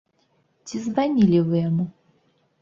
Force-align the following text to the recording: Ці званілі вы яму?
Ці 0.69 0.75
званілі 0.85 1.43
вы 1.51 1.61
яму? 1.69 1.85